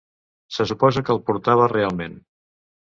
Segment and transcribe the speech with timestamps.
[0.57, 2.21] Se suposa que el portava realment.